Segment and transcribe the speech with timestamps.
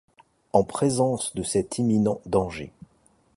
[0.51, 2.71] En présence de cet imminent danger